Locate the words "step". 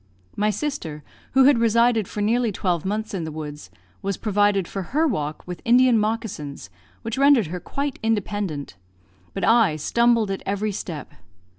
10.71-11.11